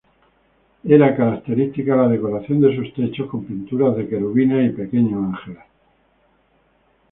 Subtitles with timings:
[0.83, 5.63] Era característica la decoración de sus techos con pinturas de querubines y pequeños ángeles.